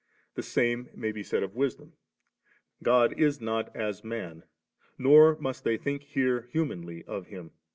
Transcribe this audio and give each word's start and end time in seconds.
The 0.33 0.41
same 0.41 0.89
may 0.95 1.11
be 1.11 1.21
said 1.21 1.43
of 1.43 1.53
Wisdom; 1.53 1.93
God 2.81 3.13
is 3.19 3.39
not 3.39 3.75
as 3.75 4.03
man; 4.03 4.41
nor 4.97 5.37
must 5.39 5.63
they 5.63 5.73
here 5.77 5.77
think 5.77 6.01
humanly 6.05 7.03
of 7.05 7.27
Him. 7.27 7.51